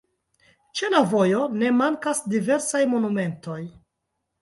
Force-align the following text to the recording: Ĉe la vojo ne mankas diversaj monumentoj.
Ĉe 0.79 0.89
la 0.93 1.01
vojo 1.11 1.43
ne 1.65 1.71
mankas 1.83 2.25
diversaj 2.35 2.85
monumentoj. 2.97 3.63